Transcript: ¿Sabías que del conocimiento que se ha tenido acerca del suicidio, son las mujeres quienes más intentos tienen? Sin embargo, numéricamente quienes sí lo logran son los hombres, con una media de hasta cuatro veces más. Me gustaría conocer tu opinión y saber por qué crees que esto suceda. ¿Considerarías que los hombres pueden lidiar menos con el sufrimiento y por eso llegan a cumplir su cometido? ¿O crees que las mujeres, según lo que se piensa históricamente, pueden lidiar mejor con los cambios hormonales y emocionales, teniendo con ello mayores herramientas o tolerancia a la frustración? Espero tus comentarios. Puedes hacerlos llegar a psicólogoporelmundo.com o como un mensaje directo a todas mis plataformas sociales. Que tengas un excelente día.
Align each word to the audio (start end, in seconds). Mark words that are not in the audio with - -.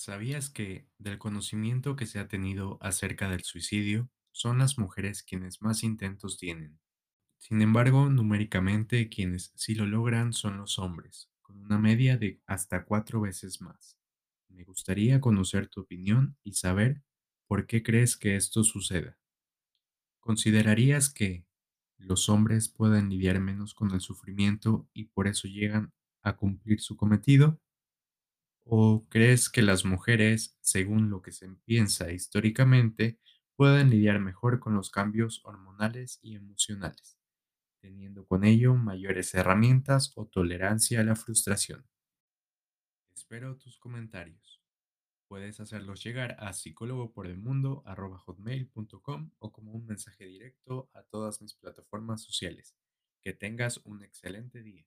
¿Sabías 0.00 0.48
que 0.48 0.88
del 0.98 1.18
conocimiento 1.18 1.94
que 1.96 2.06
se 2.06 2.20
ha 2.20 2.28
tenido 2.28 2.78
acerca 2.80 3.28
del 3.28 3.42
suicidio, 3.42 4.08
son 4.32 4.58
las 4.58 4.78
mujeres 4.78 5.24
quienes 5.24 5.60
más 5.60 5.82
intentos 5.82 6.38
tienen? 6.38 6.78
Sin 7.38 7.62
embargo, 7.62 8.08
numéricamente 8.10 9.08
quienes 9.08 9.52
sí 9.56 9.74
lo 9.74 9.86
logran 9.86 10.32
son 10.32 10.58
los 10.58 10.78
hombres, 10.78 11.30
con 11.42 11.58
una 11.64 11.78
media 11.78 12.16
de 12.18 12.40
hasta 12.46 12.84
cuatro 12.84 13.20
veces 13.20 13.60
más. 13.60 13.98
Me 14.48 14.64
gustaría 14.64 15.20
conocer 15.20 15.68
tu 15.68 15.82
opinión 15.82 16.38
y 16.44 16.54
saber 16.54 17.02
por 17.46 17.66
qué 17.66 17.82
crees 17.82 18.16
que 18.16 18.36
esto 18.36 18.64
suceda. 18.64 19.18
¿Considerarías 20.20 21.10
que 21.10 21.44
los 21.96 22.28
hombres 22.28 22.68
pueden 22.68 23.10
lidiar 23.10 23.40
menos 23.40 23.74
con 23.74 23.90
el 23.90 24.00
sufrimiento 24.00 24.88
y 24.92 25.06
por 25.06 25.26
eso 25.26 25.48
llegan 25.48 25.92
a 26.22 26.36
cumplir 26.36 26.80
su 26.80 26.96
cometido? 26.96 27.60
¿O 28.70 29.06
crees 29.08 29.48
que 29.48 29.62
las 29.62 29.86
mujeres, 29.86 30.58
según 30.60 31.08
lo 31.08 31.22
que 31.22 31.32
se 31.32 31.48
piensa 31.64 32.12
históricamente, 32.12 33.18
pueden 33.56 33.88
lidiar 33.88 34.20
mejor 34.20 34.60
con 34.60 34.74
los 34.74 34.90
cambios 34.90 35.40
hormonales 35.44 36.18
y 36.20 36.36
emocionales, 36.36 37.18
teniendo 37.80 38.26
con 38.26 38.44
ello 38.44 38.74
mayores 38.74 39.34
herramientas 39.34 40.12
o 40.16 40.26
tolerancia 40.26 41.00
a 41.00 41.04
la 41.04 41.16
frustración? 41.16 41.86
Espero 43.14 43.56
tus 43.56 43.78
comentarios. 43.78 44.60
Puedes 45.28 45.60
hacerlos 45.60 46.04
llegar 46.04 46.36
a 46.38 46.52
psicólogoporelmundo.com 46.52 49.30
o 49.38 49.52
como 49.52 49.72
un 49.72 49.86
mensaje 49.86 50.26
directo 50.26 50.90
a 50.92 51.04
todas 51.04 51.40
mis 51.40 51.54
plataformas 51.54 52.22
sociales. 52.22 52.76
Que 53.22 53.32
tengas 53.32 53.78
un 53.78 54.02
excelente 54.02 54.62
día. 54.62 54.86